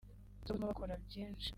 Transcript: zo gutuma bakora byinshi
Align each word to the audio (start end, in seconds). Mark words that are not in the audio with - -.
zo 0.03 0.41
gutuma 0.51 0.69
bakora 0.71 0.93
byinshi 1.05 1.47